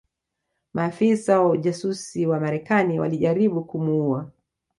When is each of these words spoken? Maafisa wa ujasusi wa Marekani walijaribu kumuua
Maafisa 0.73 1.39
wa 1.41 1.49
ujasusi 1.49 2.25
wa 2.25 2.39
Marekani 2.39 2.99
walijaribu 2.99 3.63
kumuua 3.63 4.31